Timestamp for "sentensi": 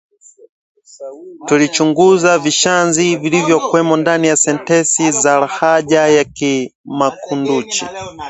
4.37-5.11